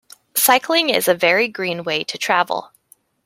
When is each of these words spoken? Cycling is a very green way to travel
Cycling 0.33 0.89
is 0.89 1.07
a 1.07 1.13
very 1.13 1.47
green 1.47 1.83
way 1.83 2.03
to 2.05 2.17
travel 2.17 2.71